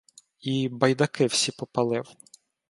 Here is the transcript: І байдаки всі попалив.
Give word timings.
І 0.39 0.69
байдаки 0.73 1.25
всі 1.25 1.51
попалив. 1.51 2.13